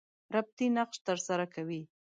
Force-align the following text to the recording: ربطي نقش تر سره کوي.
ربطي 0.35 0.65
نقش 0.77 0.97
تر 1.07 1.17
سره 1.27 1.45
کوي. 1.53 1.81